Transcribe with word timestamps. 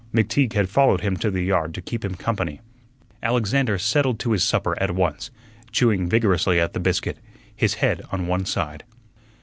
McTeague 0.15 0.53
had 0.53 0.67
followed 0.67 1.01
him 1.01 1.15
to 1.17 1.29
the 1.29 1.43
yard 1.43 1.75
to 1.75 1.79
keep 1.83 2.03
him 2.03 2.15
company. 2.15 2.59
Alexander 3.21 3.77
settled 3.77 4.17
to 4.17 4.31
his 4.31 4.43
supper 4.43 4.75
at 4.81 4.95
once, 4.95 5.29
chewing 5.71 6.09
vigorously 6.09 6.59
at 6.59 6.73
the 6.73 6.79
biscuit, 6.79 7.19
his 7.55 7.75
head 7.75 8.01
on 8.11 8.25
one 8.25 8.47
side. 8.47 8.83